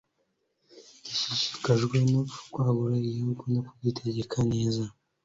[1.03, 4.83] gishishikajwe no kwagura igihugu no kugitegeka neza.